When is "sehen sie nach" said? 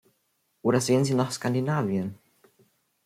0.81-1.31